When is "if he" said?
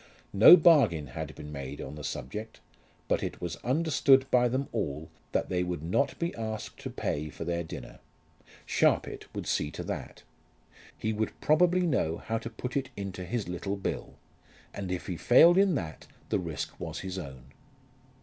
14.91-15.17